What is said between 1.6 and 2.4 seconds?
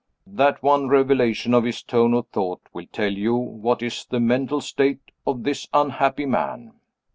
his tone of